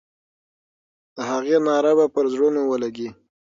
د 1.15 1.17
هغې 1.29 1.57
ناره 1.65 1.91
به 1.97 2.05
پر 2.13 2.25
زړونو 2.33 2.61
ولګي. 2.71 3.09